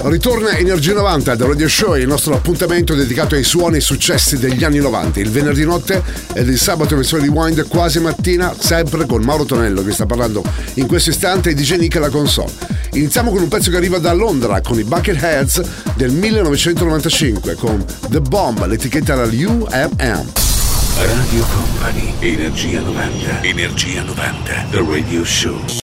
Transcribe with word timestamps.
Ritorna 0.00 0.56
Energia 0.56 0.94
90 0.94 1.34
del 1.34 1.48
Radio 1.48 1.68
Show, 1.68 1.96
il 1.96 2.06
nostro 2.06 2.34
appuntamento 2.34 2.94
dedicato 2.94 3.34
ai 3.34 3.42
suoni 3.42 3.78
e 3.78 3.80
successi 3.80 4.38
degli 4.38 4.62
anni 4.62 4.78
90, 4.78 5.18
il 5.18 5.28
venerdì 5.28 5.64
notte 5.64 6.02
ed 6.32 6.48
il 6.48 6.56
sabato 6.56 6.94
versione 6.94 7.24
di 7.24 7.28
Wind 7.28 7.66
quasi 7.66 7.98
mattina, 7.98 8.54
sempre 8.56 9.06
con 9.06 9.22
Mauro 9.22 9.44
Tonello 9.44 9.82
che 9.82 9.90
sta 9.90 10.06
parlando 10.06 10.44
in 10.74 10.86
questo 10.86 11.10
istante 11.10 11.50
e 11.50 11.54
DJ 11.54 11.78
Nick 11.78 11.96
alla 11.96 12.10
console. 12.10 12.52
Iniziamo 12.92 13.32
con 13.32 13.42
un 13.42 13.48
pezzo 13.48 13.70
che 13.70 13.76
arriva 13.76 13.98
da 13.98 14.12
Londra 14.12 14.60
con 14.60 14.78
i 14.78 14.84
Bucketheads 14.84 15.62
del 15.96 16.12
1995 16.12 17.54
con 17.56 17.84
The 18.08 18.20
Bomb, 18.20 18.64
l'etichetta 18.66 19.14
era 19.14 19.24
UMM. 19.24 20.32
Radio 20.94 21.44
Company, 21.52 22.14
Energia 22.20 22.80
90. 22.80 23.42
Energia 23.42 24.02
90. 24.02 24.66
The 24.70 24.84
Radio 24.88 25.24
Show. 25.24 25.87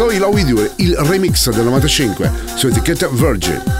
So 0.00 0.10
In 0.10 0.20
Love 0.20 0.34
With 0.34 0.48
You, 0.48 0.66
il 0.76 0.96
remix 0.96 1.50
del 1.50 1.66
95 1.66 2.32
su 2.56 2.68
etichetta 2.68 3.06
Virgin. 3.08 3.79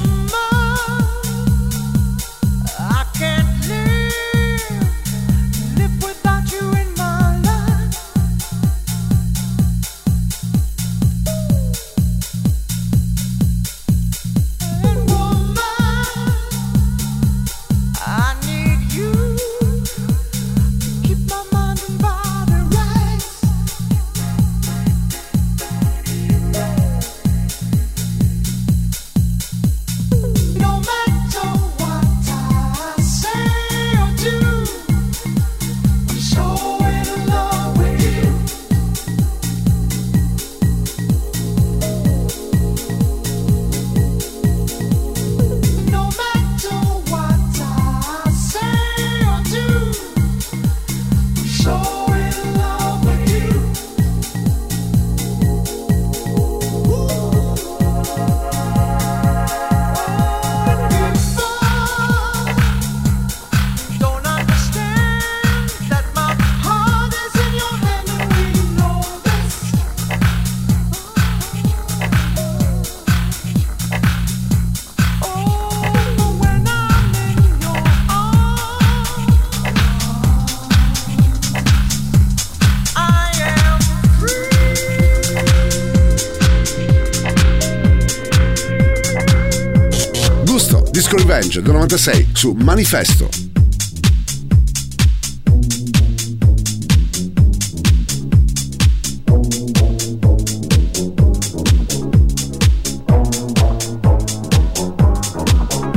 Disco 91.11 91.27
Revenge 91.27 91.61
del 91.61 91.73
96 91.73 92.29
su 92.31 92.53
Manifesto. 92.53 93.29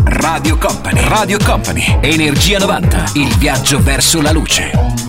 Radio 0.04 0.58
Company, 0.58 1.00
Radio 1.08 1.38
Company, 1.44 1.98
Energia 2.00 2.58
90, 2.58 3.12
il 3.14 3.36
viaggio 3.36 3.80
verso 3.80 4.20
la 4.20 4.32
luce. 4.32 5.03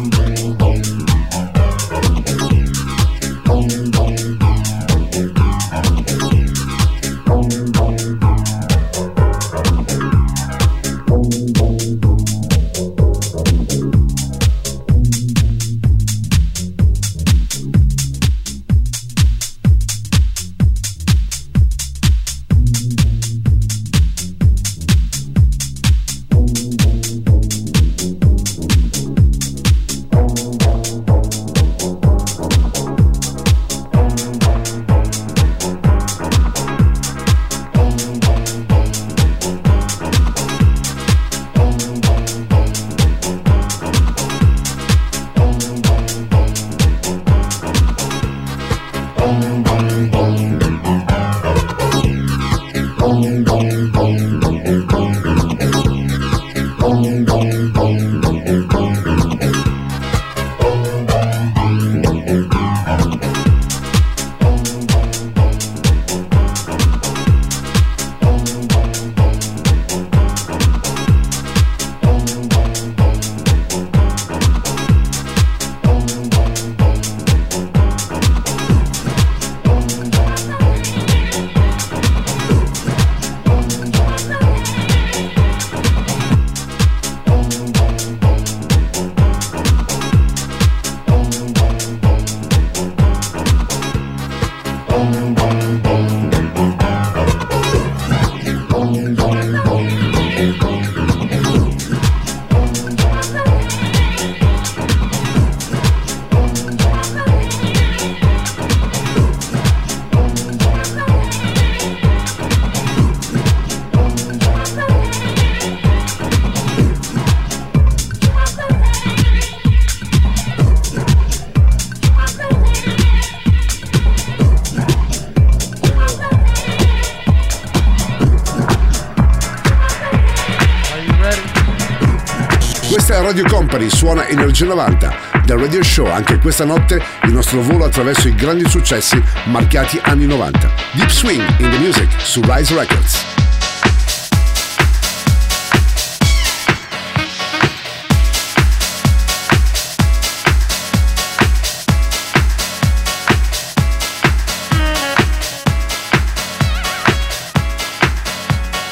1990. 134.55 135.43
Dal 135.45 135.59
Radio 135.59 135.83
Show 135.83 136.05
anche 136.05 136.37
questa 136.39 136.63
notte 136.63 137.03
il 137.23 137.33
nostro 137.33 137.61
volo 137.61 137.83
attraverso 137.83 138.29
i 138.29 138.35
grandi 138.35 138.67
successi 138.69 139.21
marchiati 139.45 139.99
anni 140.01 140.25
90. 140.25 140.71
Deep 140.93 141.09
Swing 141.09 141.45
in 141.59 141.69
the 141.69 141.77
Music 141.77 142.09
su 142.21 142.41
Rise 142.41 142.73
Records. 142.73 143.25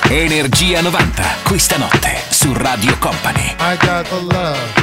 Energia 0.10 0.82
90, 0.82 1.24
questa 1.44 1.78
notte 1.78 2.22
su 2.30 2.52
Radio 2.54 2.98
Company. 3.00 3.56
I 3.60 3.78
got 3.80 4.08
the 4.10 4.22
love. 4.30 4.83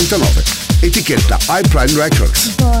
1999, 0.00 0.42
etichetta 0.82 1.38
iPrime 1.60 2.02
Records. 2.02 2.56
Boy, 2.56 2.80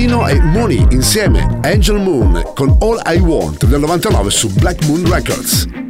Savino 0.00 0.26
e 0.26 0.40
Moni 0.40 0.86
insieme 0.92 1.46
Angel 1.60 1.98
Moon 1.98 2.42
con 2.54 2.74
All 2.80 3.02
I 3.04 3.18
Want 3.18 3.66
del 3.66 3.80
99 3.80 4.30
su 4.30 4.48
Black 4.54 4.82
Moon 4.86 5.04
Records. 5.06 5.89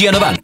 Company, 0.00 0.39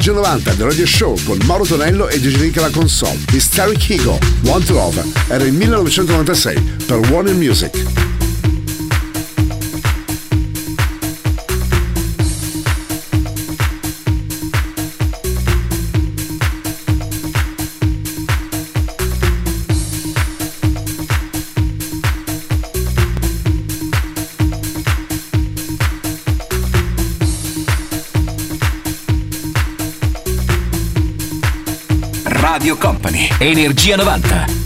Energia 0.00 0.14
90 0.14 0.54
del 0.54 0.66
Radio 0.66 0.86
Show 0.86 1.14
con 1.24 1.38
Mauro 1.44 1.66
Tonello 1.66 2.08
e 2.08 2.18
Gigi 2.18 2.50
la 2.54 2.70
console. 2.70 3.18
Hysteric 3.32 3.90
Eagle, 3.90 4.18
Want 4.44 4.64
to 4.64 4.72
Love, 4.72 5.04
era 5.28 5.44
il 5.44 5.52
1996 5.52 6.76
per 6.86 6.98
Warner 7.10 7.34
Music. 7.34 7.89
Energia 33.40 33.96
90. 33.96 34.59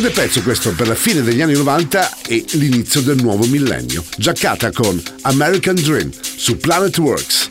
Grande 0.00 0.18
pezzo 0.18 0.40
questo 0.40 0.72
per 0.72 0.88
la 0.88 0.94
fine 0.94 1.20
degli 1.20 1.42
anni 1.42 1.52
90 1.52 2.20
e 2.26 2.42
l'inizio 2.52 3.02
del 3.02 3.20
nuovo 3.20 3.44
millennio. 3.44 4.02
Giaccata 4.16 4.72
con 4.72 4.98
American 5.24 5.74
Dream 5.74 6.10
su 6.36 6.56
Planet 6.56 6.96
Works. 6.96 7.49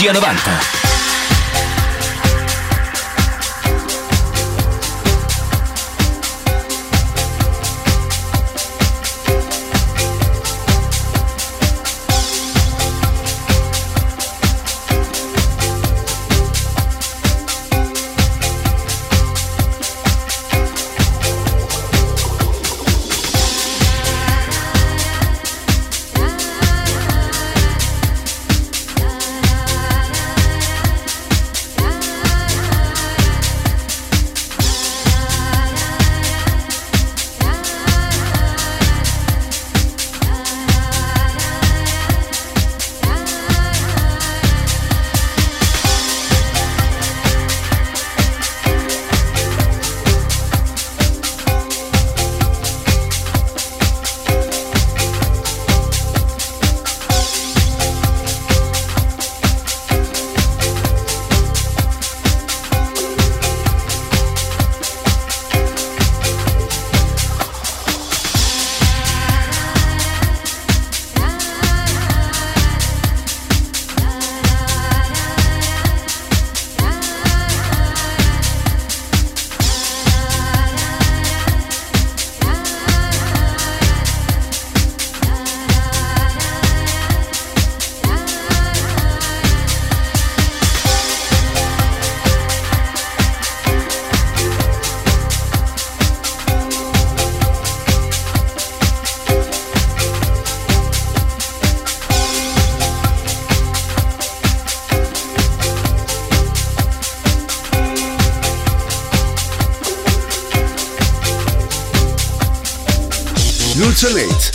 Energia 0.00 0.12
90. 0.18 0.79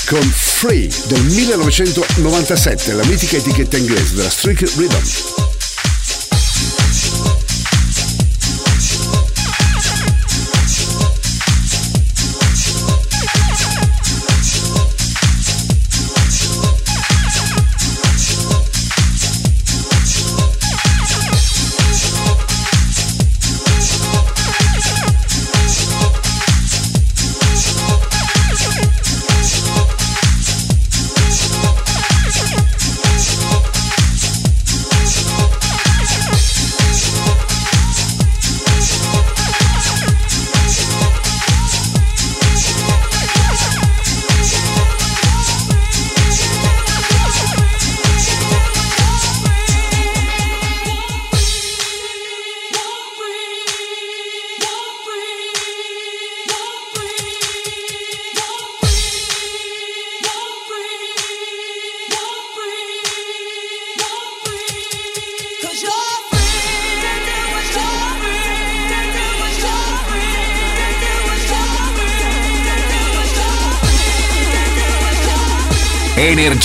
con 0.07 0.21
Free 0.21 0.87
del 1.07 1.23
1997, 1.23 2.93
la 2.93 3.05
mitica 3.05 3.37
etichetta 3.37 3.77
inglese 3.77 4.15
della 4.15 4.29
Strict 4.29 4.75
Rhythm. 4.75 5.34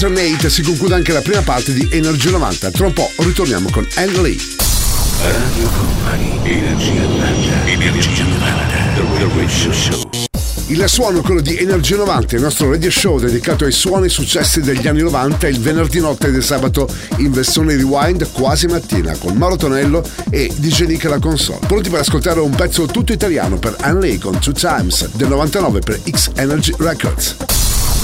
Mr. 0.00 0.08
Nate 0.08 0.48
si 0.48 0.62
conclude 0.62 0.94
anche 0.94 1.12
la 1.12 1.20
prima 1.20 1.42
parte 1.42 1.74
di 1.74 1.86
Energy 1.92 2.30
90. 2.30 2.70
Tra 2.70 2.86
un 2.86 2.94
po' 2.94 3.10
ritorniamo 3.18 3.68
con 3.70 3.86
LA. 3.96 4.32
Radio 5.20 5.68
Company, 5.76 6.40
Energia 6.42 7.02
90, 7.02 7.66
Energia 7.66 8.24
90, 8.24 8.64
The 8.94 9.28
Radio 9.34 9.72
Show. 9.74 10.10
Il 10.68 10.82
suono 10.88 11.18
è 11.18 11.20
quello 11.20 11.42
di 11.42 11.58
Energia 11.58 11.96
90, 11.96 12.36
il 12.36 12.40
nostro 12.40 12.70
radio 12.70 12.90
show 12.90 13.18
dedicato 13.18 13.66
ai 13.66 13.72
suoni 13.72 14.08
successi 14.08 14.62
degli 14.62 14.88
anni 14.88 15.02
90 15.02 15.48
il 15.48 15.60
venerdì 15.60 16.00
notte 16.00 16.28
e 16.28 16.30
del 16.30 16.44
sabato 16.44 16.88
in 17.18 17.30
versione 17.30 17.76
rewind 17.76 18.26
quasi 18.32 18.68
mattina 18.68 19.14
con 19.18 19.36
Mauro 19.36 19.56
Tonello 19.56 20.02
e 20.30 20.50
DJ 20.56 20.84
Nick 20.84 21.04
la 21.04 21.18
console. 21.18 21.66
Pronti 21.66 21.90
per 21.90 22.00
ascoltare 22.00 22.40
un 22.40 22.54
pezzo 22.54 22.86
tutto 22.86 23.12
italiano 23.12 23.58
per 23.58 23.76
Anley 23.80 24.16
con 24.16 24.38
Two 24.38 24.54
Times 24.54 25.10
del 25.10 25.28
99 25.28 25.80
per 25.80 26.00
X 26.08 26.30
Energy 26.36 26.74
Records. 26.78 27.36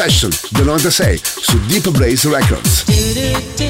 Chase 0.00 0.24
Obsession 0.26 0.30
del 0.52 0.66
96 0.66 1.20
su 1.42 1.58
Deep 1.68 1.88
Blaze 1.90 2.28
Records. 2.30 3.69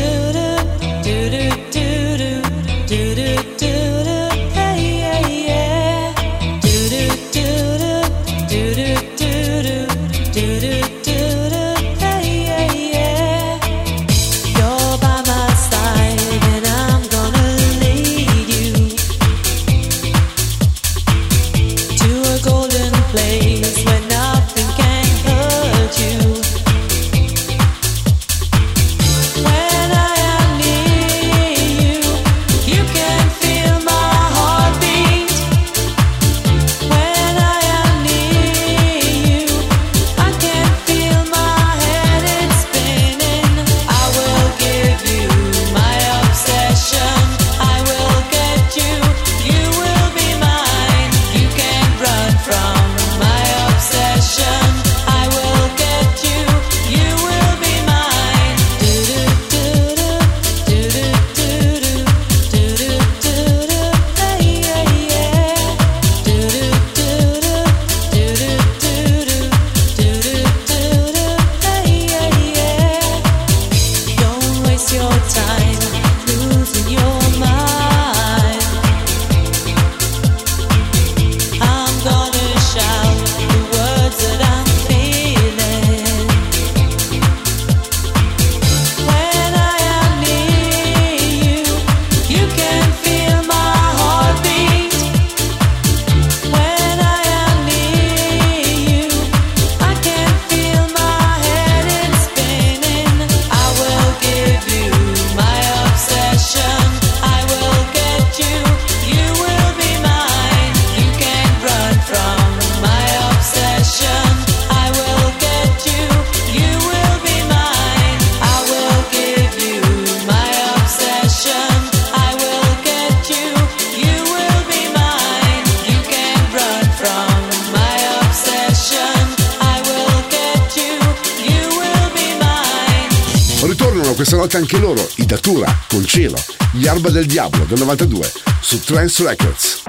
Arba 137.10 137.18
del 137.18 137.26
Diablo 137.26 137.64
del 137.66 137.80
92, 137.80 138.32
su 138.62 138.78
Trance 138.84 139.24
Records. 139.24 139.82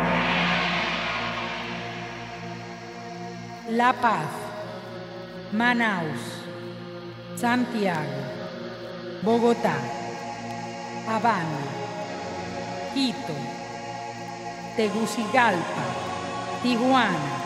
La 3.69 3.93
Paz, 3.93 4.25
Manaus, 5.51 6.19
Santiago, 7.35 8.09
Bogotá, 9.21 9.75
Habana, 11.07 11.61
Quito, 12.95 13.35
Tegucigalpa, 14.75 15.85
Tijuana, 16.63 17.37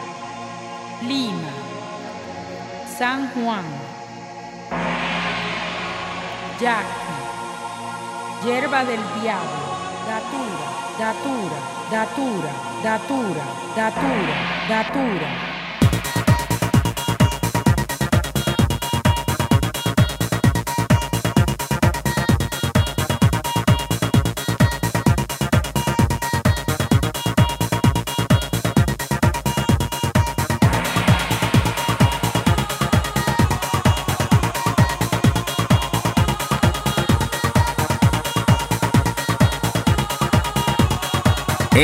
Lima, 1.01 1.51
San 2.97 3.29
Juan, 3.31 3.65
Yaqui, 6.61 7.15
Yerba 8.45 8.85
del 8.85 9.01
Diablo, 9.21 9.64
Datura, 10.97 11.59
Datura, 11.91 12.53
Datura, 12.81 13.43
Datura, 13.75 14.35
Datura, 14.69 15.44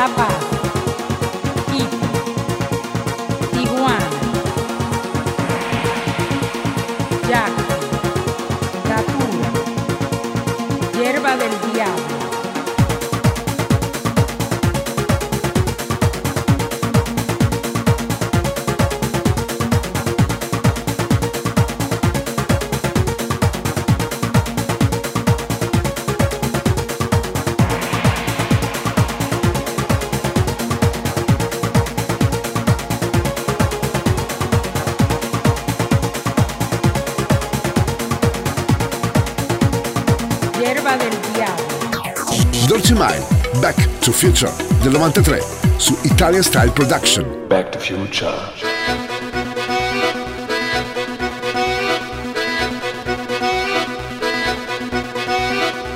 La 0.00 0.39
Future 44.20 44.52
del 44.82 44.92
93, 44.92 45.42
su 45.78 45.98
Italian 46.02 46.42
Style 46.42 46.70
Production. 46.72 47.46
Back 47.48 47.70
to 47.70 47.78
Future. 47.78 48.36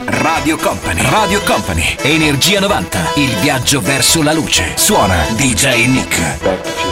Radio 0.07 0.57
Company, 0.57 1.03
Radio 1.11 1.43
Company, 1.43 1.97
Energia 2.01 2.61
90, 2.61 3.13
il 3.17 3.35
viaggio 3.43 3.83
verso 3.83 4.23
la 4.23 4.33
luce. 4.33 4.73
Suona 4.77 5.27
DJ 5.37 5.87
Nick. 5.87 6.84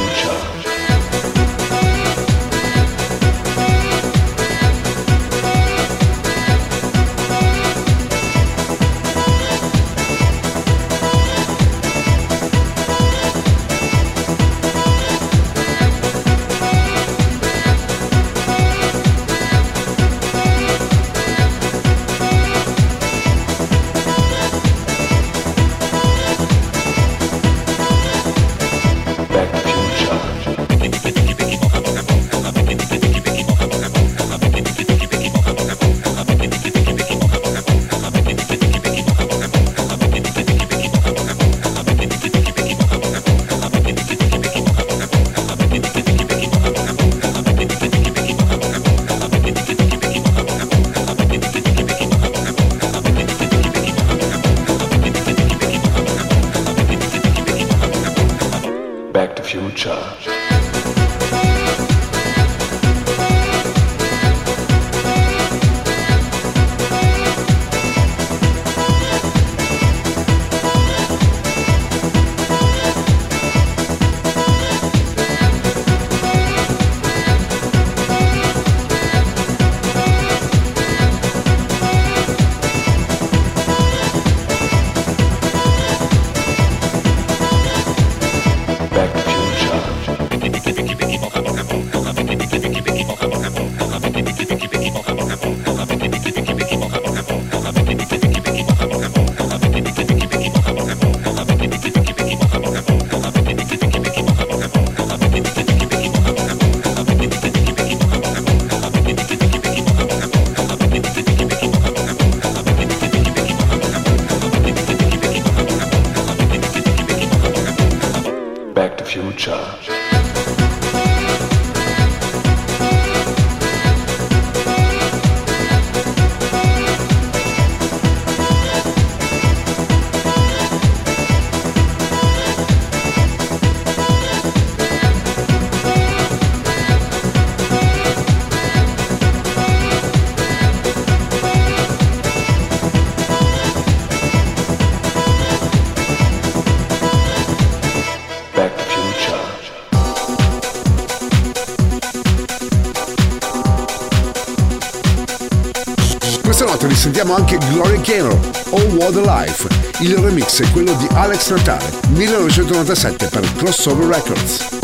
Notte 157.23 157.29
risentiamo 157.29 157.35
anche 157.35 157.59
Gloria 157.70 158.01
Gaynor, 158.01 158.39
Oh 158.70 158.83
What 158.97 159.16
a 159.16 159.45
Life. 159.45 159.68
Il 160.01 160.16
remix 160.16 160.62
è 160.62 160.70
quello 160.70 160.93
di 160.95 161.07
Alex 161.14 161.51
Natale, 161.51 161.85
1997 162.11 163.29
per 163.29 163.53
Crossover 163.55 164.07
Records. 164.07 164.81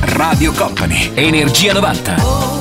Radio 0.00 0.52
Company, 0.52 1.10
Energia 1.14 1.72
90. 1.72 2.59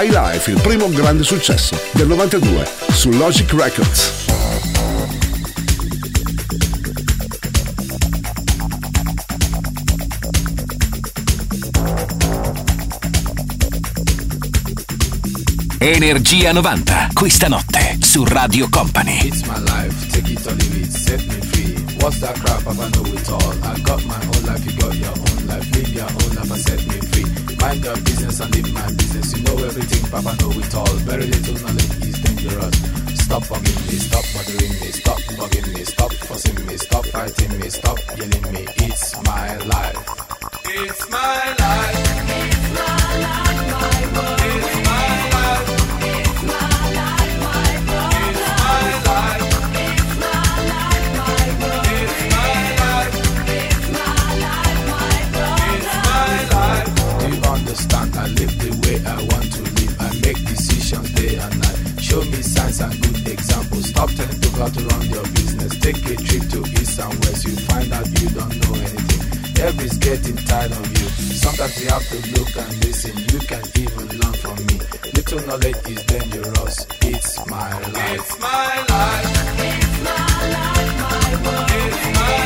My 0.00 0.08
Life, 0.08 0.50
il 0.50 0.58
primo 0.62 0.88
grande 0.88 1.22
successo 1.22 1.78
del 1.92 2.06
92 2.06 2.66
su 2.90 3.10
Logic 3.10 3.52
Records. 3.52 4.12
Energia 15.80 16.52
90, 16.52 17.08
questa 17.12 17.48
notte 17.48 17.98
su 18.00 18.24
Radio 18.24 18.70
Company. 18.70 19.26
It's 19.26 19.42
my 19.42 19.58
life, 19.58 20.08
take 20.10 20.32
it 20.32 20.46
or 20.46 20.54
leave 20.54 20.78
it, 20.78 20.90
set 20.90 21.22
me 21.26 21.42
free. 21.42 21.74
What's 22.00 22.20
that 22.20 22.38
crap? 22.40 22.62
Papa 22.62 22.88
know 22.88 23.04
it 23.04 23.28
all. 23.28 23.54
I 23.62 23.78
got 23.82 24.02
my 24.06 24.14
own 24.14 24.46
life, 24.46 24.64
you 24.64 24.74
got 24.78 24.94
your 24.94 25.10
own 25.10 25.46
life. 25.46 25.68
Live 25.74 25.92
your 25.92 26.04
own 26.04 26.34
life 26.36 26.50
and 26.50 26.58
set 26.58 26.86
me 26.86 26.98
free. 27.08 27.49
Mind 27.60 27.84
your 27.84 27.96
business 27.96 28.40
and 28.40 28.54
live 28.54 28.72
my 28.72 28.86
business. 28.92 29.36
You 29.36 29.42
know 29.44 29.56
everything, 29.64 30.10
Papa 30.10 30.32
know 30.40 30.50
it 30.50 30.74
all. 30.74 30.94
Very 31.08 31.26
little 31.26 31.54
knowledge 31.62 32.08
is 32.08 32.18
dangerous. 32.20 32.76
Stop 33.24 33.42
bugging 33.44 33.80
me, 33.86 33.96
stop 33.98 34.24
bothering 34.34 34.74
me, 34.80 34.88
stop 34.90 35.20
bugging 35.38 35.74
me, 35.74 35.84
stop 35.84 36.12
fussing 36.12 36.66
me, 36.66 36.76
stop 36.76 37.06
fighting 37.06 37.58
me, 37.60 37.68
stop 37.68 37.98
yelling 38.16 38.52
me. 38.52 38.66
It's 38.86 39.22
my 39.24 39.56
life. 39.56 39.98
It's 40.64 41.10
my 41.10 41.54
life. 41.62 41.96
It's 42.28 42.64
my 42.74 43.20
life, 43.26 43.70
my 43.72 44.20
world. 44.20 44.39
Day 61.20 61.36
and 61.36 61.60
night. 61.60 61.78
Show 62.00 62.22
me 62.32 62.40
signs 62.42 62.80
and 62.80 62.94
good 63.02 63.28
examples. 63.28 63.88
Stop 63.88 64.10
telling 64.10 64.40
people 64.40 64.70
to 64.70 64.80
run 64.90 65.04
your 65.08 65.26
business. 65.36 65.72
Take 65.80 66.00
a 66.12 66.16
trip 66.16 66.44
to 66.52 66.60
east 66.80 66.98
and 66.98 67.14
west. 67.22 67.44
You 67.44 67.56
find 67.68 67.92
out 67.92 68.08
you 68.20 68.28
don't 68.30 68.54
know 68.60 68.74
anything. 68.88 69.22
Everybody's 69.60 69.98
getting 69.98 70.36
tired 70.48 70.72
of 70.72 70.86
you. 70.96 71.06
Sometimes 71.44 71.74
you 71.82 71.88
have 71.90 72.06
to 72.08 72.18
look 72.34 72.52
and 72.56 72.72
listen. 72.84 73.14
You 73.32 73.38
can 73.50 73.64
even 73.82 74.06
learn 74.18 74.34
from 74.42 74.56
me. 74.66 74.76
Little 75.16 75.40
knowledge 75.46 75.80
is 75.92 76.02
dangerous. 76.06 76.86
It's 77.02 77.46
my 77.46 77.72
life. 77.92 78.14
It's 78.16 78.40
my 78.40 78.72
life. 78.88 79.26
It's 79.68 79.94
my 80.06 80.40
life, 80.56 80.92
my 81.04 81.30
world. 81.44 81.68
It's 81.70 82.04
my 82.16 82.39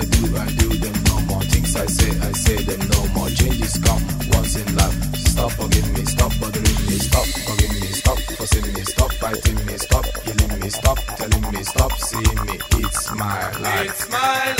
I 0.00 0.04
do, 0.04 0.34
I 0.34 0.46
do 0.56 0.68
them 0.78 0.96
no 1.04 1.20
more. 1.28 1.42
Things 1.42 1.76
I 1.76 1.84
say, 1.84 2.08
I 2.26 2.32
say 2.32 2.56
them 2.64 2.80
no 2.88 3.06
more. 3.12 3.28
Changes 3.28 3.76
come 3.84 4.02
once 4.32 4.56
in 4.56 4.74
life. 4.74 4.96
Stop 5.14 5.52
forgiving 5.52 5.92
me, 5.92 6.04
stop 6.06 6.32
bothering 6.40 6.80
me, 6.88 6.96
stop 7.08 7.26
forgiving 7.44 7.80
me, 7.80 7.86
stop 8.00 8.18
fussing 8.18 8.72
me, 8.72 8.82
stop 8.82 9.12
fighting 9.12 9.66
me, 9.66 9.76
stop 9.76 10.06
yelling 10.24 10.60
me, 10.60 10.70
stop 10.70 10.98
telling 11.18 11.52
me, 11.52 11.62
stop 11.64 11.92
seeing 11.98 12.46
me. 12.46 12.58
It's 12.78 13.10
my 13.14 13.58
life. 13.58 13.90
It's 13.90 14.08
my 14.10 14.46
life. 14.46 14.59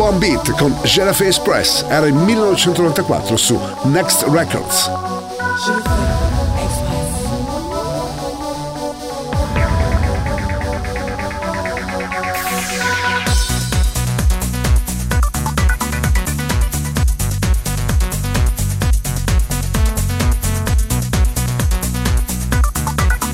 Fishbone 0.00 0.18
Beat 0.18 0.56
con 0.56 0.74
Jerafe 0.82 1.26
Express 1.26 1.84
era 1.86 2.06
il 2.06 2.14
1994 2.14 3.36
su 3.36 3.60
Next 3.82 4.24
Records. 4.30 4.90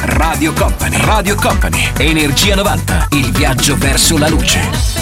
Radio 0.00 0.52
Company, 0.52 0.96
Radio 1.04 1.36
Company, 1.36 1.92
Energia 1.98 2.56
90, 2.56 3.06
il 3.12 3.30
viaggio 3.30 3.76
verso 3.76 4.18
la 4.18 4.28
luce. 4.28 4.95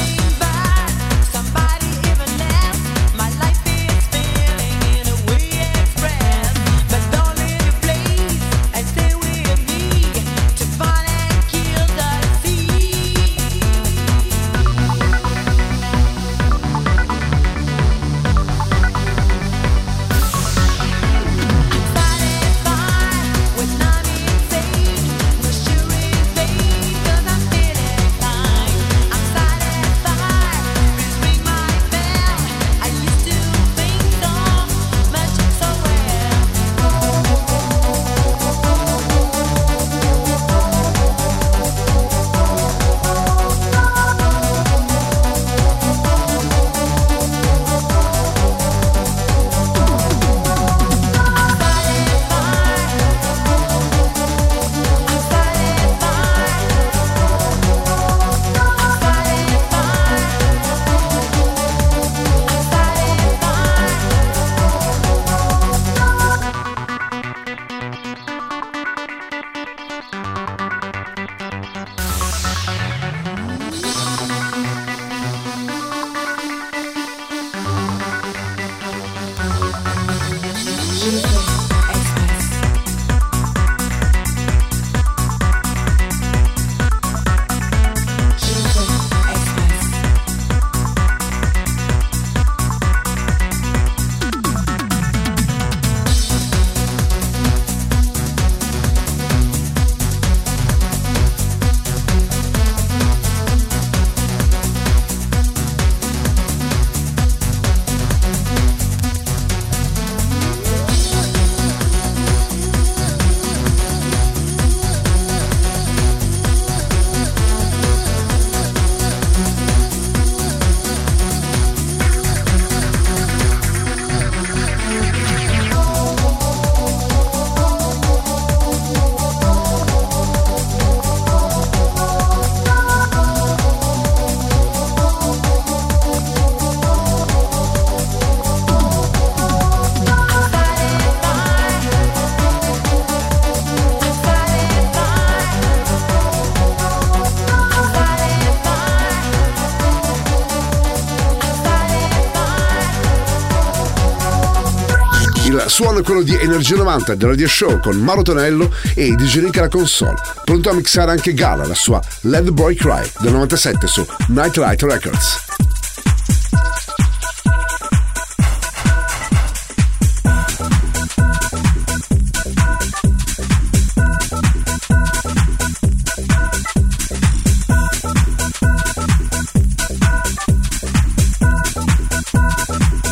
Suono 155.74 155.98
è 155.98 156.02
quello 156.04 156.22
di 156.22 156.32
Energia 156.36 156.76
90 156.76 157.16
del 157.16 157.30
Radio 157.30 157.48
Show 157.48 157.80
con 157.80 157.96
Mauro 157.96 158.22
Tonello 158.22 158.72
e 158.94 159.12
DJ 159.16 159.40
Nick 159.40 159.58
alla 159.58 159.66
console. 159.66 160.14
Pronto 160.44 160.70
a 160.70 160.72
mixare 160.72 161.10
anche 161.10 161.34
Gala, 161.34 161.66
la 161.66 161.74
sua 161.74 162.00
Let 162.20 162.44
the 162.44 162.52
Boy 162.52 162.76
Cry 162.76 163.02
del 163.18 163.32
97 163.32 163.88
su 163.88 164.06
Nightlight 164.28 164.82
Records. 164.82 165.38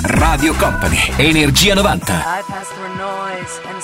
Radio 0.04 0.54
Company, 0.54 1.12
Energia 1.16 1.74
90. 1.74 2.41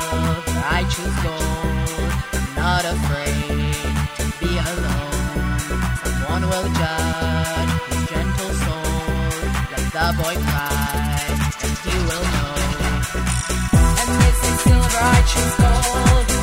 Silver, 0.00 0.60
I 0.76 0.82
choose 0.92 1.16
gold. 1.24 2.10
I'm 2.36 2.46
not 2.54 2.84
afraid 2.84 3.74
to 4.18 4.24
be 4.40 4.52
alone. 4.58 5.58
Someone 6.02 6.42
will 6.50 6.68
judge 6.80 7.72
his 7.88 8.02
gentle 8.10 8.52
soul. 8.64 9.30
Let 9.72 9.84
the 9.96 10.06
boy 10.20 10.34
cry, 10.48 11.26
and 11.64 11.74
he 11.84 11.94
will 12.08 12.26
know. 12.34 12.54
And 14.00 14.12
they 14.20 14.32
say 14.40 14.54
silver, 14.64 15.00
I 15.00 15.18
choose 15.32 15.56
gold. 15.64 16.35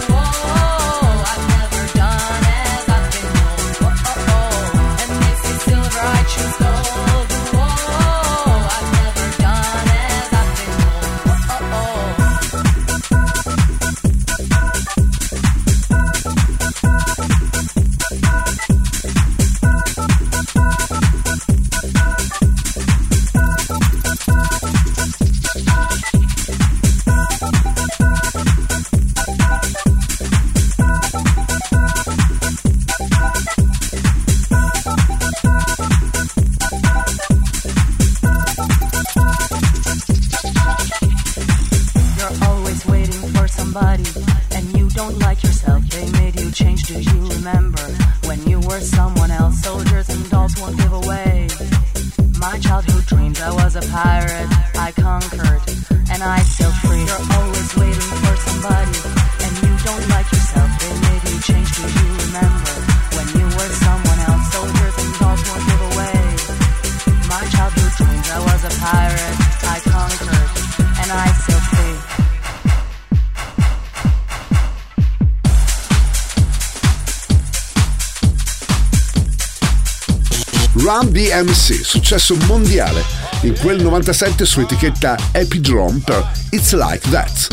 Run 80.94 81.12
DMC, 81.12 81.84
successo 81.84 82.36
mondiale, 82.46 83.04
in 83.42 83.58
quel 83.58 83.82
97 83.82 84.46
su 84.46 84.60
etichetta 84.60 85.18
Epidrome 85.32 86.00
per 86.06 86.32
It's 86.52 86.72
Like 86.74 87.10
That. 87.10 87.53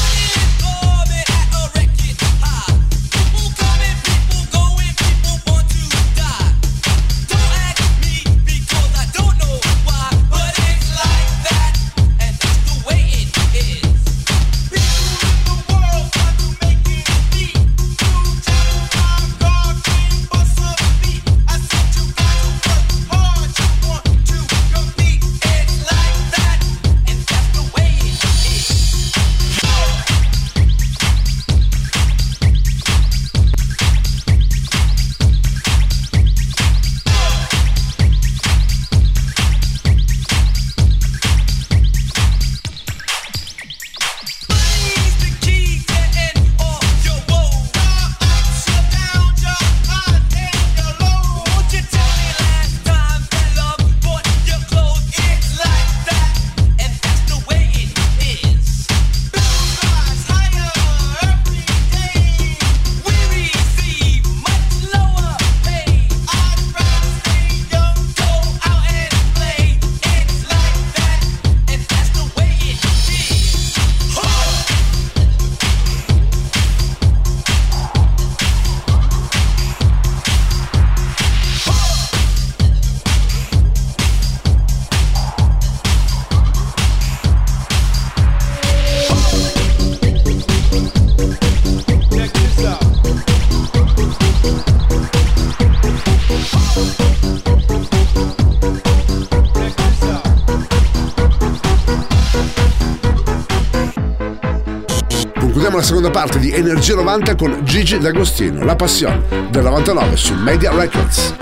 seconda 106.01 106.19
parte 106.19 106.39
di 106.39 106.51
Energia 106.51 106.95
90 106.95 107.35
con 107.35 107.61
Gigi 107.63 107.99
D'Agostino, 107.99 108.63
La 108.63 108.75
Passione, 108.75 109.21
del 109.51 109.61
99 109.61 110.15
su 110.17 110.33
Media 110.33 110.71
Records. 110.71 111.35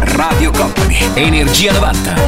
Radio 0.00 0.50
Company, 0.50 0.98
Energia 1.14 1.72
90. 1.72 2.21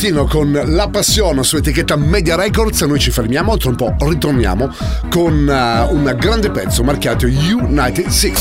Gigi 0.00 0.12
D'Agostino 0.12 0.24
con 0.24 0.62
La 0.74 0.88
Passione 0.88 1.42
su 1.42 1.56
etichetta 1.56 1.94
Media 1.94 2.34
Records. 2.34 2.80
Noi 2.82 2.98
ci 2.98 3.10
fermiamo, 3.10 3.58
tra 3.58 3.68
un 3.68 3.76
po' 3.76 3.94
ritorniamo 3.98 4.74
con 5.10 5.46
uh, 5.46 5.94
un 5.94 6.16
grande 6.18 6.50
pezzo 6.50 6.82
marchiato 6.82 7.26
United 7.26 8.06
Six. 8.08 8.40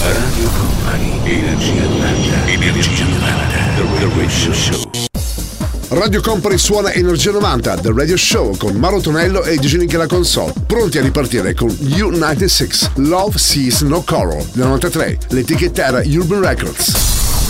Radio 0.00 0.48
Company, 0.48 1.20
Energia 1.24 1.82
90, 1.82 2.46
Energia 2.46 3.04
90, 3.04 3.98
The 3.98 4.08
Radio 4.16 4.52
Show. 4.52 4.90
Radio 5.88 6.20
Company 6.22 6.56
suona 6.56 6.92
Energia 6.92 7.32
90, 7.32 7.76
The 7.76 7.92
Radio 7.94 8.16
Show 8.16 8.56
con 8.56 8.74
Mauro 8.76 9.00
Tonello 9.00 9.44
e 9.44 9.58
Gigi 9.58 9.86
la 9.92 10.06
console. 10.06 10.54
Pronti 10.66 10.96
a 10.98 11.02
ripartire 11.02 11.52
con 11.52 11.68
United 11.80 12.48
Six, 12.48 12.92
Love 12.94 13.36
Sees 13.36 13.82
No 13.82 14.02
Coral 14.02 14.42
del 14.52 14.64
93. 14.64 15.18
L'etichetta 15.28 15.86
era 15.86 16.02
Urban 16.04 16.40
Records. 16.40 17.03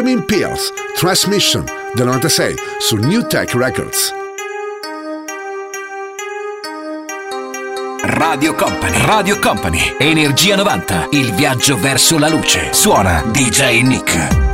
Vitamin 0.00 0.24
Pills, 0.24 0.72
Transmission 0.94 1.62
del 1.92 2.06
96 2.06 2.54
su 2.78 2.96
New 2.96 3.26
Tech 3.26 3.52
Records. 3.52 4.14
Radio 8.04 8.54
Company, 8.54 9.04
Radio 9.04 9.38
Company, 9.38 9.96
Energia 9.98 10.56
90, 10.56 11.08
il 11.10 11.34
viaggio 11.34 11.78
verso 11.78 12.18
la 12.18 12.30
luce. 12.30 12.72
Suona 12.72 13.22
DJ 13.26 13.82
Nick. 13.82 14.49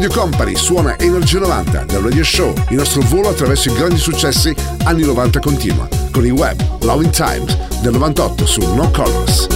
Radio 0.00 0.18
Company, 0.18 0.56
suona 0.56 0.98
Energia 0.98 1.40
90 1.40 1.84
del 1.84 2.00
Radio 2.00 2.24
Show. 2.24 2.54
Il 2.70 2.76
nostro 2.76 3.02
volo 3.02 3.28
attraverso 3.28 3.68
i 3.68 3.74
grandi 3.74 3.98
successi 3.98 4.54
anni 4.84 5.04
90 5.04 5.40
continua, 5.40 5.86
con 6.10 6.24
i 6.24 6.30
web 6.30 6.58
Loving 6.80 7.10
Times 7.10 7.54
del 7.82 7.92
98 7.92 8.46
su 8.46 8.60
No 8.74 8.90
Colors. 8.90 9.46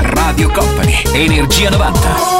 Radio 0.00 0.48
Company, 0.52 1.02
Energia 1.12 1.70
90. 1.70 2.33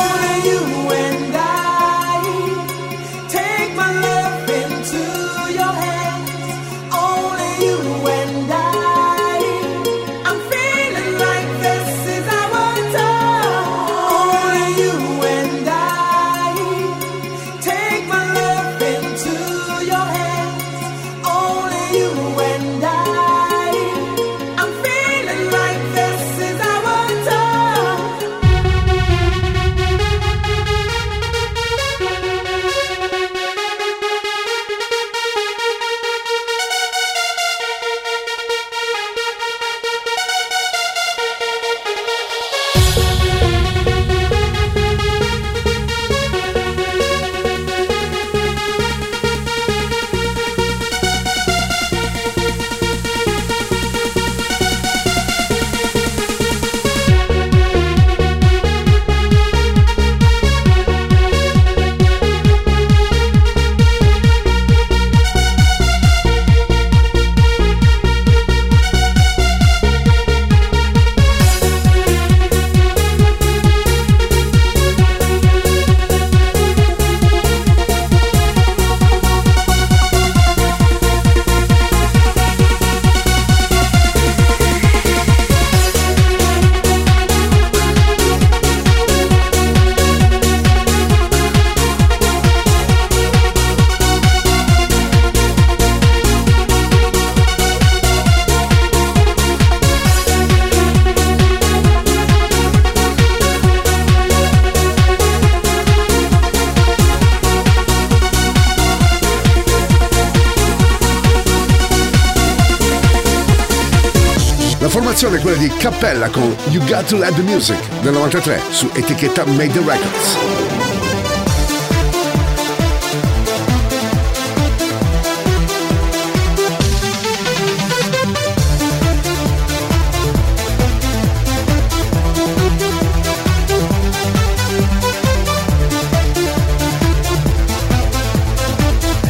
Got 116.95 117.09
to 117.09 117.16
Let 117.16 117.34
the 117.34 117.42
Music 117.42 117.76
del 118.03 118.12
93 118.12 118.61
su 118.70 118.88
etichetta 118.95 119.45
Made 119.47 119.72
the 119.72 119.80
Records. 119.80 120.38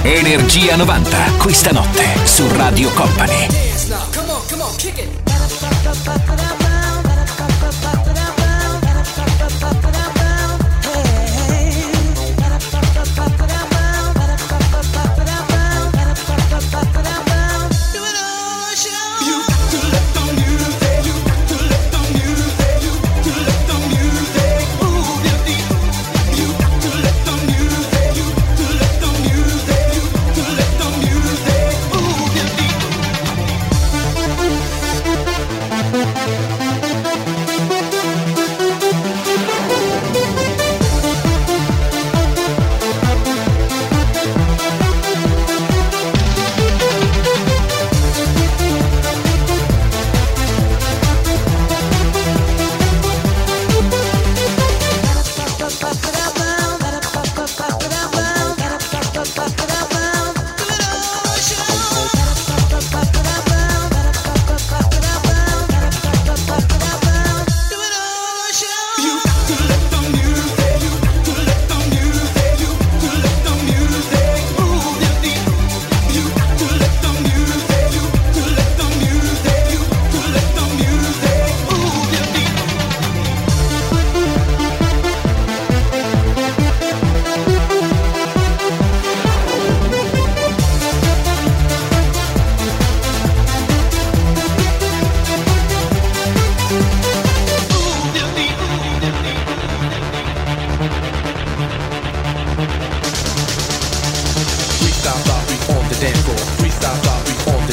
Energia 0.03 0.77
90, 0.77 1.17
questa 1.39 1.71
notte 1.71 2.05
su 2.25 2.47
Radio 2.57 2.91
Company. 2.91 3.64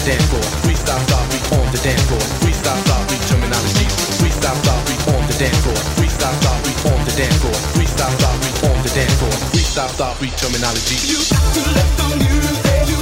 The 0.01 0.11
dance 0.11 0.25
floor. 0.29 0.41
Freestyle 0.65 1.03
start, 1.05 1.25
we 1.29 1.37
on 1.57 1.71
the 1.71 1.77
dance 1.83 2.01
floor. 2.09 2.21
Freestyle 2.41 2.79
start, 2.85 3.05
we 3.11 3.17
terminology. 3.29 3.85
Freestyle 4.17 4.57
start, 4.63 4.81
we 4.89 4.95
on 5.13 5.27
the 5.27 5.35
dance 5.37 5.61
floor. 5.61 5.77
Freestyle 5.97 6.35
start, 6.41 6.59
we 6.65 6.73
on 6.89 7.05
the 7.05 7.13
dance 7.17 7.37
floor. 7.37 7.53
Freestyle 7.77 8.13
start, 8.17 8.37
we 8.41 8.49
on 8.69 8.77
the 8.81 8.89
dance 8.97 9.13
floor. 9.19 9.33
Freestyle 9.53 9.89
start, 9.89 10.21
we 10.21 10.29
terminology. 10.41 10.97
You 11.05 11.21
got 11.29 11.45
to 11.53 11.61
let 11.75 11.89
the 11.97 12.07
music, 12.17 13.00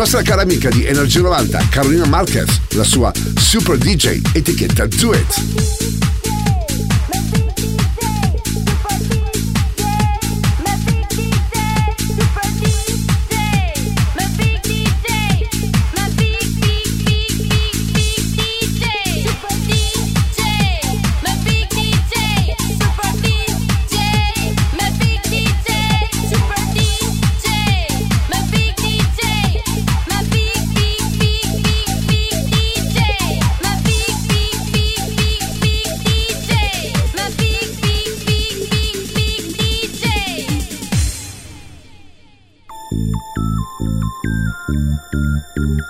nostra 0.00 0.22
cara 0.22 0.40
amica 0.40 0.70
di 0.70 0.86
Energia 0.86 1.20
90, 1.20 1.68
Carolina 1.68 2.06
Marquez, 2.06 2.48
la 2.70 2.84
sua 2.84 3.12
Super 3.36 3.76
DJ 3.76 4.22
etichetta 4.32 4.86
Do 4.86 5.12
It. 5.12 6.19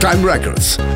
Time 0.00 0.24
Records. 0.24 0.95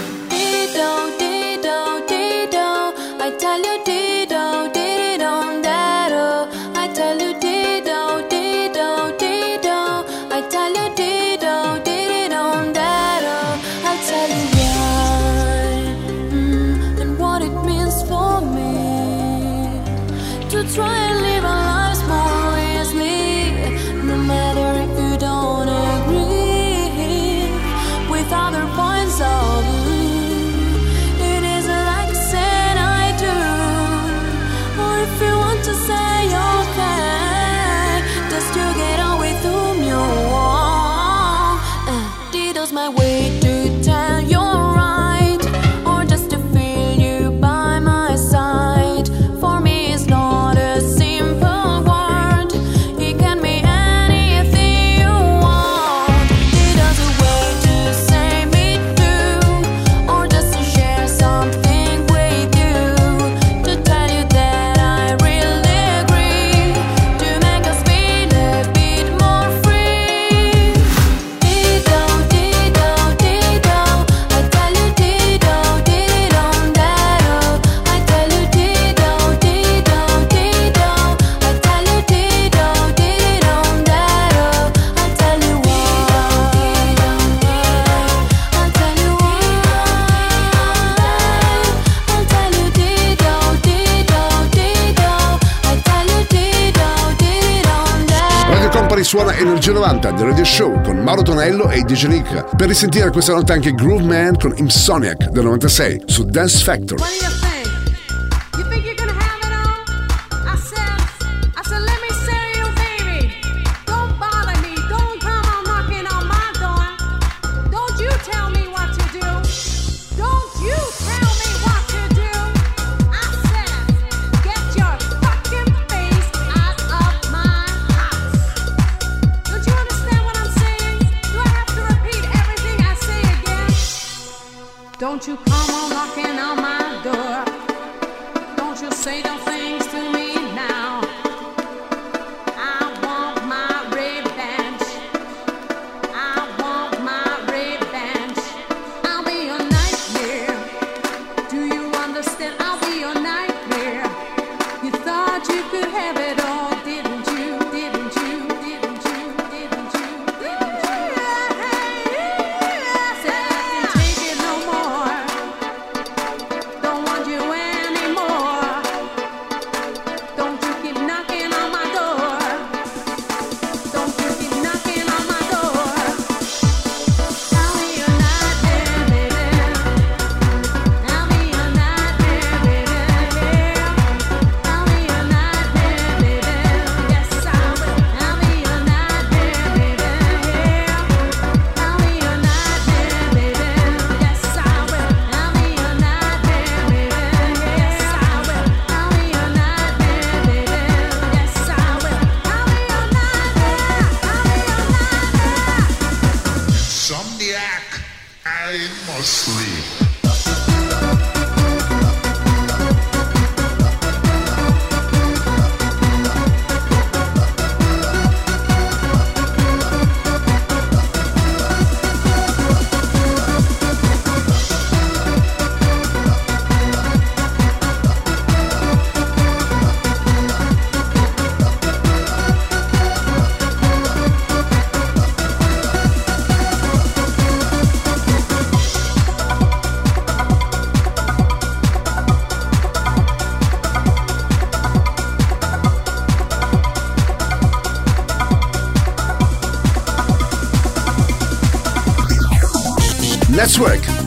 Energia 99.41 99.73
90 99.73 100.13
The 100.13 100.23
Radio 100.23 100.43
Show 100.43 100.83
con 100.83 100.99
Mauro 100.99 101.23
Tonello 101.23 101.67
e 101.71 101.81
DJ 101.81 102.05
Nick. 102.05 102.55
Per 102.55 102.67
risentire 102.67 103.09
questa 103.09 103.33
notte 103.33 103.53
anche 103.53 103.71
Groove 103.71 104.03
Man 104.03 104.37
con 104.37 104.53
Insomniac 104.55 105.29
del 105.29 105.45
96 105.45 106.03
su 106.05 106.25
Dance 106.25 106.63
Factor. 106.63 107.40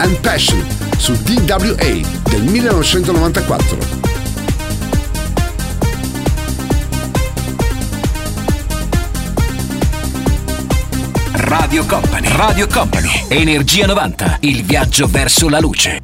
and 0.04 0.20
Passion 0.20 0.62
su 0.98 1.14
DWA 1.14 2.00
del 2.28 2.42
1994. 2.42 3.78
Radio 11.32 11.84
Company, 11.86 12.28
Radio 12.36 12.66
Company, 12.66 13.24
Energia 13.28 13.86
90, 13.86 14.38
il 14.40 14.62
viaggio 14.62 15.06
verso 15.06 15.48
la 15.48 15.60
luce. 15.60 16.00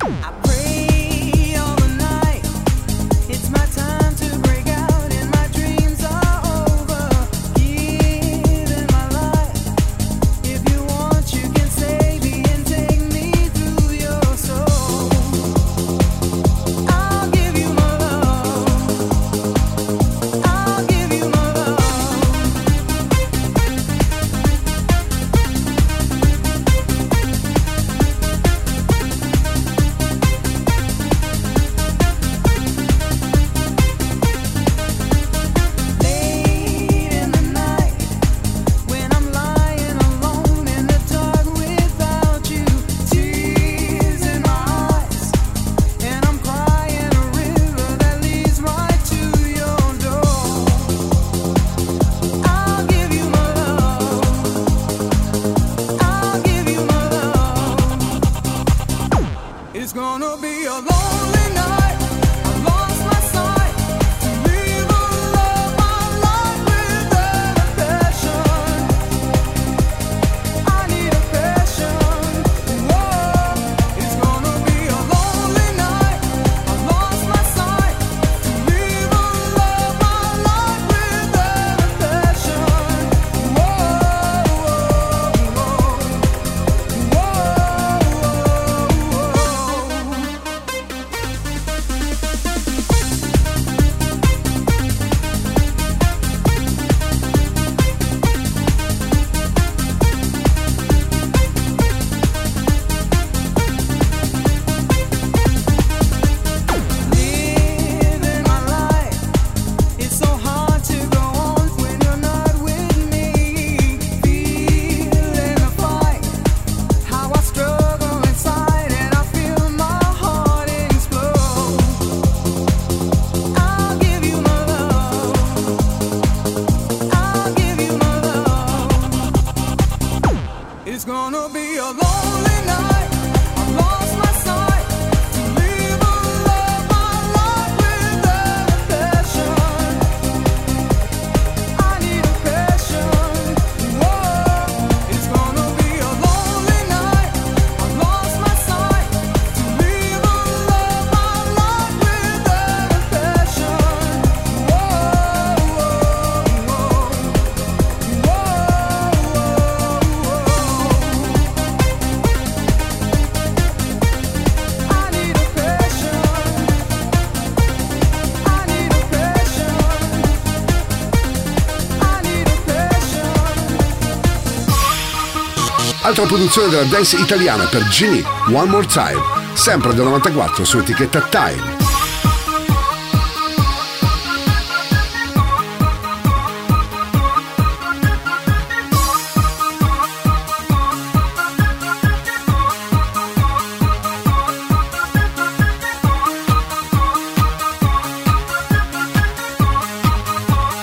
un'altra 176.21 176.27
produzione 176.27 176.69
della 176.69 176.85
dance 176.85 177.17
italiana 177.17 177.65
per 177.65 177.87
Ginny, 177.89 178.23
One 178.53 178.71
More 178.71 178.87
Time, 178.87 179.21
sempre 179.55 179.95
del 179.95 180.05
94 180.05 180.65
su 180.65 180.79
etichetta 180.79 181.21
Time. 181.21 181.79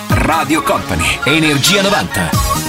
Radio 0.09 0.61
Company, 0.64 1.19
Energia 1.26 1.81
90. 1.81 2.66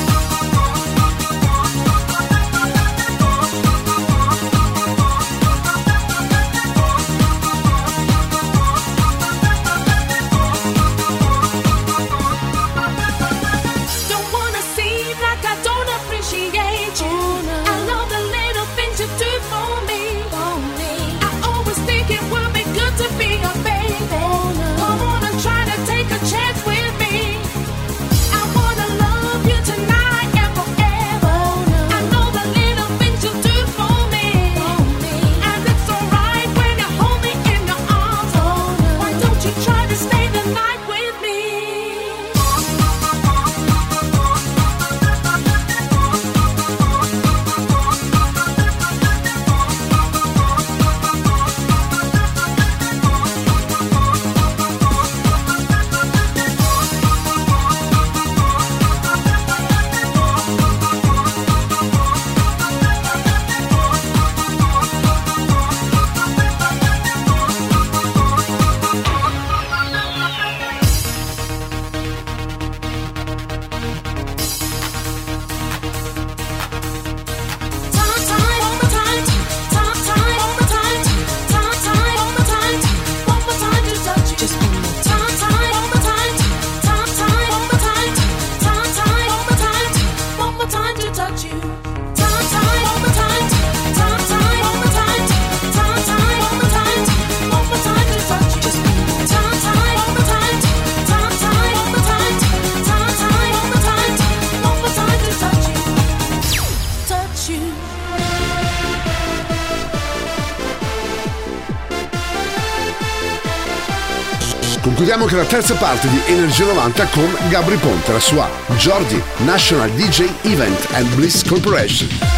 Concludiamo 114.99 115.31
anche 115.31 115.37
la 115.37 115.49
terza 115.49 115.77
parte 115.77 116.09
di 116.09 116.21
Energia 116.27 116.65
90 116.65 117.07
con 117.07 117.37
Gabri 117.51 117.77
Ponte, 117.77 118.13
la 118.13 118.19
sua 118.19 118.51
Jordi, 118.79 119.23
National 119.45 119.89
DJ 119.93 120.29
Event 120.43 120.89
and 120.91 121.15
Bliss 121.15 121.47
Corporation. 121.47 122.38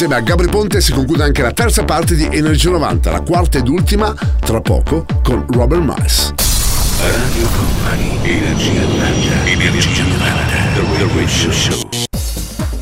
Insieme 0.00 0.14
a 0.14 0.24
Gabri 0.24 0.46
Ponte 0.46 0.80
si 0.80 0.92
conclude 0.92 1.24
anche 1.24 1.42
la 1.42 1.50
terza 1.50 1.82
parte 1.82 2.14
di 2.14 2.28
Energia 2.30 2.70
90, 2.70 3.10
la 3.10 3.20
quarta 3.20 3.58
ed 3.58 3.66
ultima, 3.66 4.14
tra 4.38 4.60
poco, 4.60 5.04
con 5.24 5.44
Robert 5.50 5.82
Miles. 5.82 6.32
Radio 7.00 7.48
Company, 7.48 8.16
Energia 8.22 8.80
90, 8.80 9.44
Energia 9.44 10.04
90, 10.04 10.54
The 10.74 11.08
Radio 11.16 11.50
Show. 11.50 11.88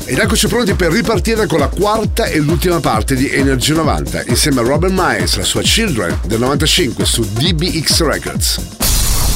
Ed 0.05 0.19
eccoci 0.19 0.47
pronti 0.47 0.75
per 0.75 0.91
ripartire 0.91 1.47
con 1.47 1.57
la 1.57 1.69
quarta 1.69 2.25
e 2.25 2.37
l'ultima 2.37 2.79
parte 2.79 3.15
di 3.15 3.27
Energia 3.31 3.73
90, 3.73 4.25
insieme 4.27 4.59
a 4.59 4.63
Robert 4.63 4.93
Miles, 4.95 5.37
la 5.37 5.43
sua 5.43 5.63
Children 5.63 6.19
del 6.27 6.37
95 6.37 7.03
su 7.03 7.23
DBX 7.23 8.01
Records. 8.03 8.61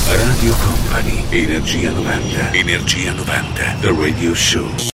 Radio 0.05 0.55
Company, 0.63 1.23
Energia 1.29 1.89
90, 1.89 2.51
Energia 2.51 3.11
90, 3.11 3.77
The 3.81 3.87
Radio 3.87 4.35
Show. 4.35 4.90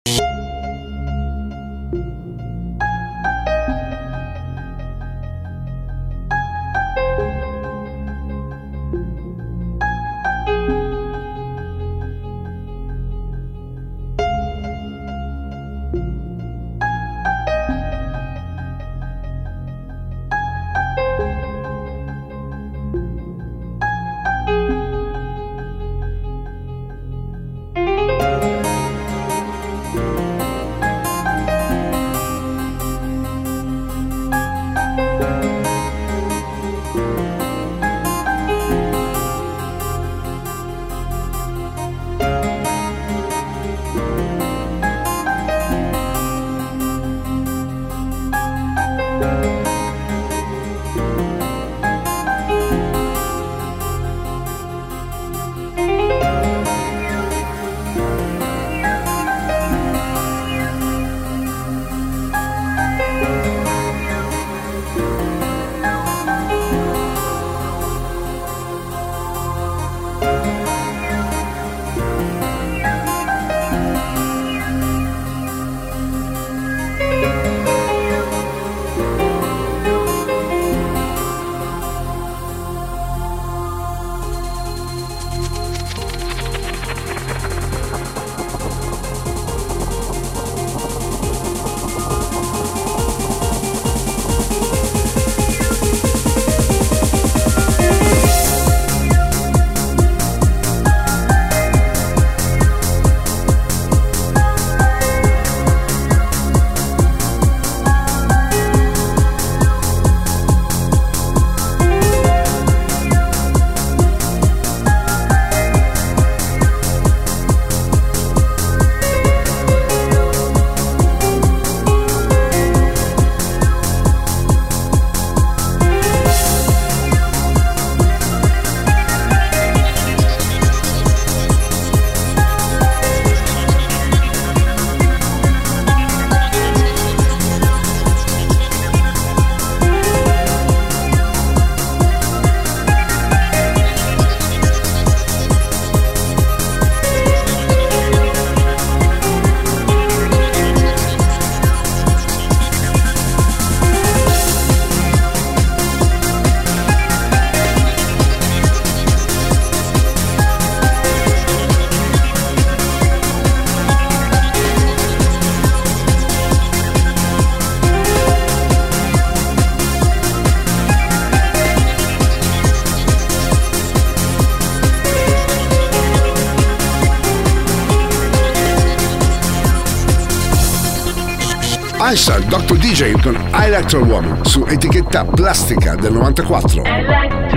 Einstein, 182.00 182.48
Dr. 182.48 182.78
DJ 182.78 183.14
con 183.24 183.36
Electro 183.60 184.04
Woman 184.04 184.46
su 184.46 184.64
etichetta 184.70 185.26
plastica 185.26 185.96
del 185.96 186.14
94. 186.14 186.84
Electro 186.86 187.57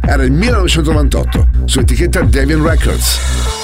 Era 0.00 0.22
il 0.22 0.32
1998 0.32 1.48
su 1.64 1.80
etichetta 1.80 2.22
Devian 2.22 2.62
Records. 2.62 3.63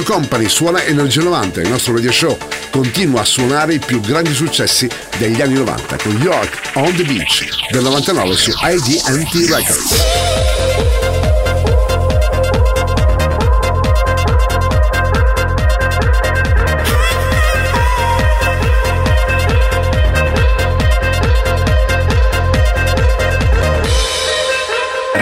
Radio 0.00 0.14
Company, 0.14 0.48
suona 0.48 0.82
Energia 0.84 1.20
90, 1.20 1.60
il 1.60 1.68
nostro 1.68 1.92
radio 1.92 2.10
show 2.10 2.34
continua 2.70 3.20
a 3.20 3.24
suonare 3.24 3.74
i 3.74 3.78
più 3.78 4.00
grandi 4.00 4.32
successi 4.32 4.88
degli 5.18 5.42
anni 5.42 5.52
90 5.52 5.96
con 5.98 6.16
York 6.22 6.70
on 6.76 6.96
the 6.96 7.02
Beach 7.02 7.46
del 7.70 7.82
99 7.82 8.34
su 8.34 8.50
IDT 8.50 9.50
Records. 9.50 10.04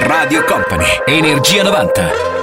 Radio 0.07 0.45
Company, 0.45 0.87
Energia 1.07 1.65
90. 1.65 2.38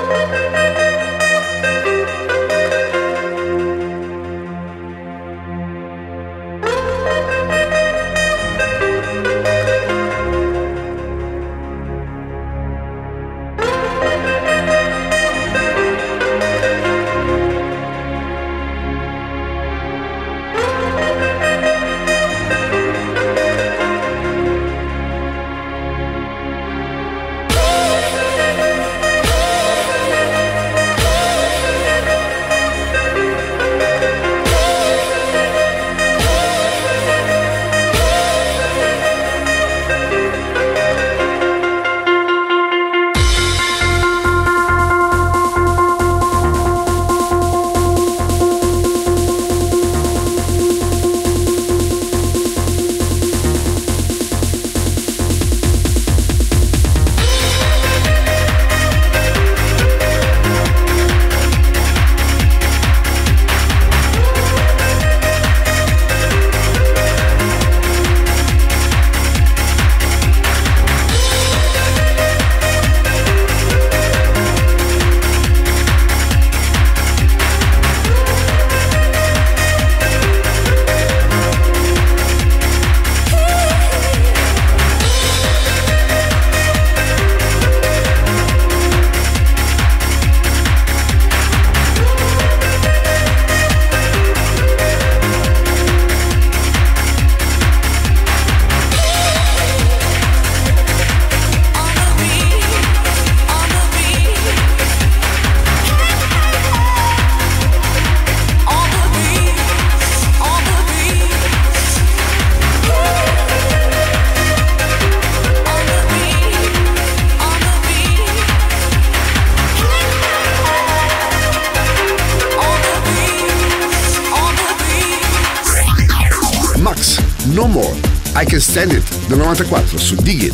Can 128.55 128.61
Stand 128.61 128.93
It 128.93 129.27
del 129.27 129.37
94 129.37 129.97
su 129.97 130.15
Dig. 130.15 130.53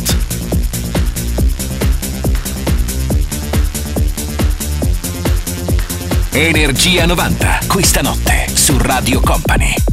Energia 6.32 7.06
90, 7.06 7.60
questa 7.68 8.00
notte 8.00 8.46
su 8.52 8.76
Radio 8.78 9.20
Company. 9.20 9.91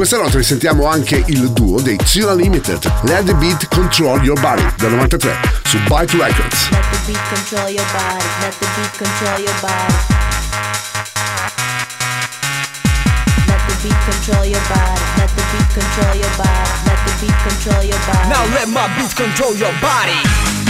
Questa 0.00 0.16
notte 0.16 0.38
risentiamo 0.38 0.86
anche 0.86 1.22
il 1.26 1.50
duo 1.50 1.78
dei 1.78 1.98
Zilla 2.02 2.32
Limited, 2.32 2.90
Let 3.02 3.24
the 3.26 3.34
Beat 3.34 3.68
Control 3.68 4.22
Your 4.22 4.40
Body, 4.40 4.66
del 4.78 4.92
93, 4.92 5.38
su 5.62 5.78
Byte 5.86 6.16
Records. 6.16 6.70
Let 6.70 6.82
the 6.90 6.98
beat 7.04 7.20
control 7.28 7.68
your 7.68 7.84
body. 7.92 8.24
Let 8.40 8.58
the 8.58 8.66
beat 8.76 8.96
control 8.96 9.38
your 9.40 9.60
body. 9.60 9.94
Let 13.46 13.60
the 13.68 13.74
beat 13.82 14.00
control 14.08 14.44
your 14.46 14.62
body. 14.70 15.00
Let 15.18 15.30
the 15.36 15.42
beat 15.52 15.68
control 15.74 16.14
your 16.14 16.36
body. 16.38 16.70
Let 16.86 16.98
the 17.04 17.12
beat 17.20 17.36
control 17.44 17.82
your 17.84 18.00
body. 18.06 18.28
Now 18.30 18.44
let 18.54 18.68
my 18.68 18.88
beats 18.96 19.12
control 19.12 19.54
your 19.54 19.74
body. 19.82 20.69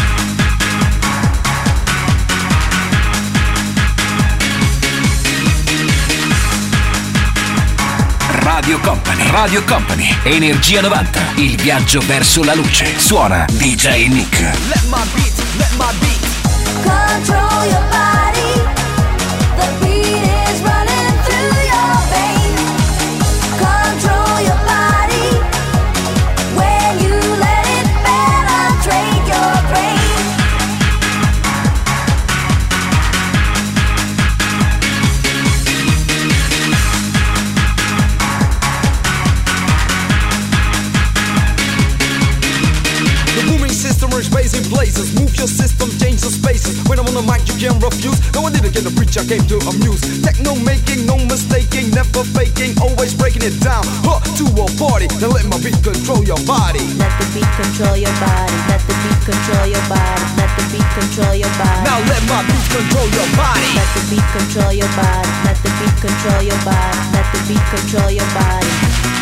Radio 8.60 8.78
Company, 8.80 9.30
Radio 9.30 9.64
Company, 9.64 10.14
Energia 10.22 10.82
90, 10.82 11.20
il 11.36 11.56
viaggio 11.56 11.98
verso 12.04 12.44
la 12.44 12.52
luce. 12.52 12.92
Suona 12.98 13.46
DJ 13.52 14.06
Nick. 14.08 14.38
Let 14.38 14.82
my 14.84 15.02
beat, 15.14 15.32
let 15.56 15.72
my 15.78 15.86
beat. 15.98 16.20
Control 16.82 17.64
your 17.70 17.80
body. 17.88 18.19
Spaces. 46.50 46.82
When 46.88 46.98
I'm 46.98 47.06
on 47.06 47.14
the 47.14 47.22
mic, 47.22 47.46
you 47.46 47.54
can't 47.54 47.78
refuse. 47.78 48.18
No, 48.34 48.42
I 48.42 48.50
didn't 48.50 48.74
get 48.74 48.82
a 48.82 48.90
preach, 48.90 49.14
I 49.14 49.24
came 49.24 49.46
to 49.46 49.56
amuse. 49.70 50.02
Techno 50.22 50.58
making, 50.66 51.06
no 51.06 51.14
mistaking, 51.30 51.90
never 51.94 52.26
faking, 52.26 52.74
always 52.82 53.14
breaking 53.14 53.46
it 53.46 53.54
down. 53.62 53.86
Huh, 54.02 54.18
to 54.38 54.44
a 54.58 54.66
party. 54.74 55.06
Now 55.22 55.30
let 55.30 55.46
my 55.46 55.58
beat 55.62 55.78
control 55.82 56.26
your 56.26 56.40
body. 56.46 56.82
Let 56.98 57.12
the 57.22 57.26
beat 57.30 57.50
control 57.54 57.94
your 57.94 58.14
body. 58.18 58.56
Let 58.66 58.82
the 58.82 58.94
beat 59.06 59.20
control 59.22 59.66
your 59.70 59.84
body. 59.86 60.26
Let 60.34 60.50
the 60.58 60.64
beat 60.74 60.90
control 60.98 61.34
your 61.38 61.54
body. 61.54 61.82
Now 61.86 61.98
let 62.10 62.22
my 62.26 62.42
beat 62.42 62.66
control 62.66 63.06
your 63.14 63.28
body. 63.38 63.70
Let 63.78 63.88
the 63.94 64.02
beat 64.10 64.26
control 64.34 64.72
your 64.74 64.90
body. 64.98 65.30
Let 65.46 65.58
the 65.62 65.70
beat 65.78 65.96
control 66.02 66.42
your 66.42 66.60
body. 66.66 66.98
Let 67.14 67.26
the 67.30 67.40
beat 67.46 67.64
control 67.70 68.10
your 68.10 68.28
body. 68.34 69.19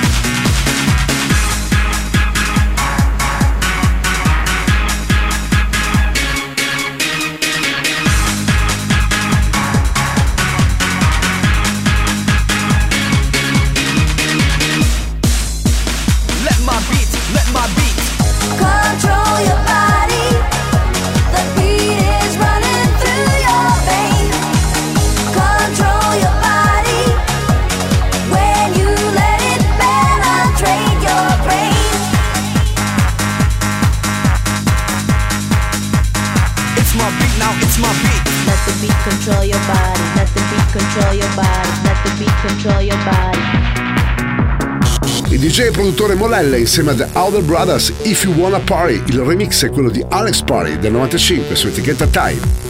E 45.60 45.72
produttore 45.72 46.14
Molelle 46.14 46.60
insieme 46.60 46.92
ad 46.92 47.04
Other 47.14 47.42
Brothers 47.42 47.92
If 48.02 48.22
You 48.22 48.32
Wanna 48.34 48.60
Party, 48.60 49.02
il 49.08 49.18
remix 49.18 49.64
è 49.64 49.70
quello 49.70 49.90
di 49.90 50.04
Alex 50.08 50.42
Party 50.42 50.78
del 50.78 50.92
95 50.92 51.56
su 51.56 51.66
etichetta 51.66 52.06
Time. 52.06 52.67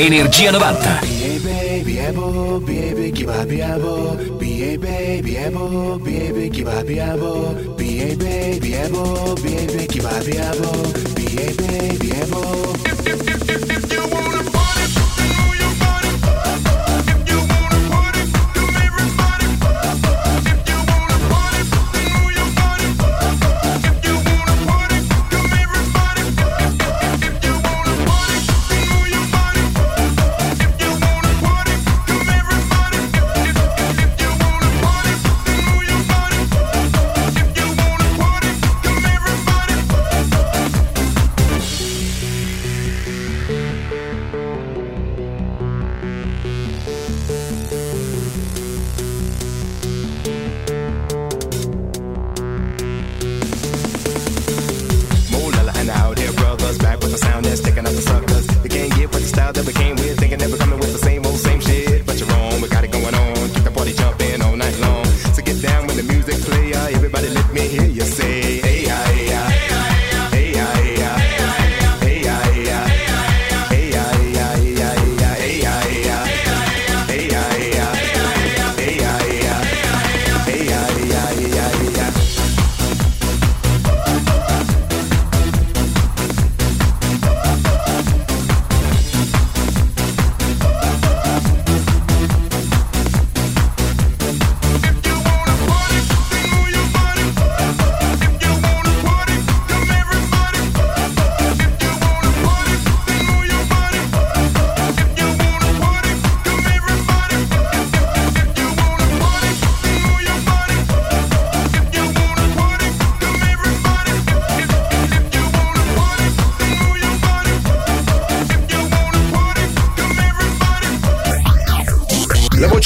Energia 0.00 0.52
90. 0.52 1.00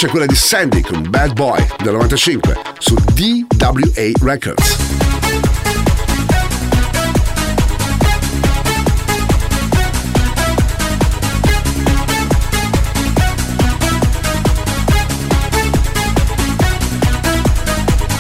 c'è 0.03 0.09
quella 0.09 0.27
di 0.27 0.35
Sandy 0.35 0.81
con 0.81 1.09
Bad 1.09 1.33
Boy 1.33 1.65
del 1.81 1.93
95 1.93 2.59
su 2.81 2.97
DWA 3.13 4.11
Records. 4.21 4.77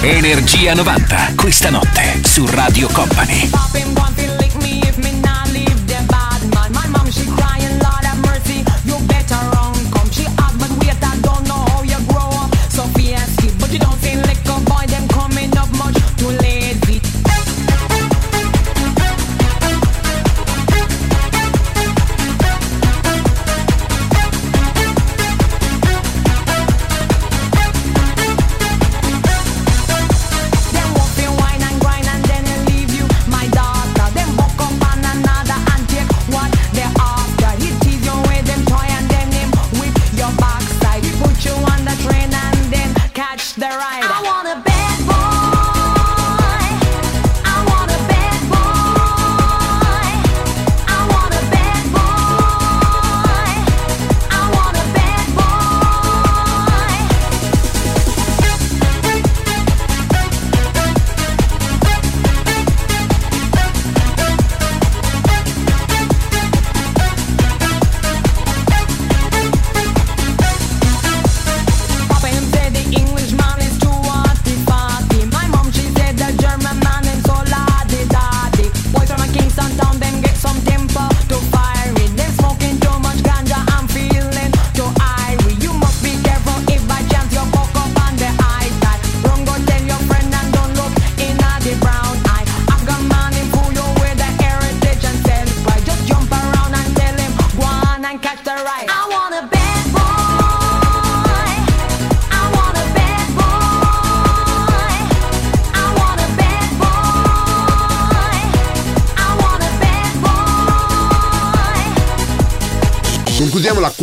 Energia 0.02 0.74
90, 0.74 1.32
questa 1.34 1.70
notte 1.70 2.20
su 2.22 2.46
Radio 2.46 2.88
Company. 2.92 3.50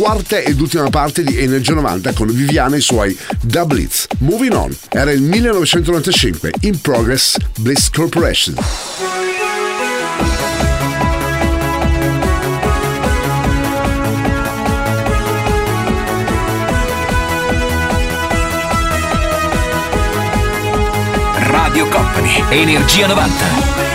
quarta 0.00 0.38
ed 0.38 0.58
ultima 0.58 0.88
parte 0.88 1.22
di 1.22 1.38
Energia 1.38 1.74
90 1.74 2.14
con 2.14 2.32
Viviana 2.32 2.74
e 2.74 2.78
i 2.78 2.80
suoi 2.80 3.14
The 3.44 3.66
Blitz. 3.66 4.06
Moving 4.20 4.54
on, 4.54 4.74
era 4.88 5.10
il 5.10 5.20
1995, 5.20 6.52
In 6.60 6.80
Progress 6.80 7.36
Bliss 7.58 7.90
Corporation. 7.90 8.54
Radio 21.36 21.86
Company, 21.88 22.42
Energia 22.48 23.06
90. 23.06 23.89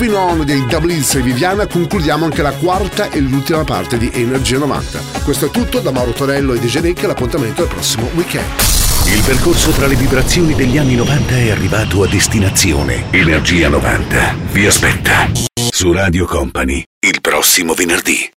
Moving 0.00 0.16
On 0.16 0.44
dei 0.46 0.64
Dublins 0.64 1.14
e 1.16 1.20
Viviana 1.20 1.66
concludiamo 1.66 2.24
anche 2.24 2.40
la 2.40 2.52
quarta 2.52 3.10
e 3.10 3.20
l'ultima 3.20 3.64
parte 3.64 3.98
di 3.98 4.10
Energia 4.14 4.56
90. 4.56 4.98
Questo 5.22 5.44
è 5.44 5.50
tutto 5.50 5.80
da 5.80 5.90
Mauro 5.90 6.12
Torello 6.12 6.54
e 6.54 6.58
De 6.58 6.68
Genec, 6.68 7.02
l'appuntamento 7.02 7.60
è 7.60 7.64
il 7.66 7.70
prossimo 7.70 8.08
weekend. 8.14 8.48
Il 9.14 9.22
percorso 9.22 9.72
tra 9.72 9.86
le 9.86 9.96
vibrazioni 9.96 10.54
degli 10.54 10.78
anni 10.78 10.94
90 10.94 11.36
è 11.36 11.50
arrivato 11.50 12.02
a 12.02 12.08
destinazione. 12.08 13.10
Energia 13.10 13.68
90 13.68 14.36
vi 14.52 14.64
aspetta 14.64 15.30
su 15.70 15.92
Radio 15.92 16.24
Company 16.24 16.82
il 17.00 17.20
prossimo 17.20 17.74
venerdì. 17.74 18.29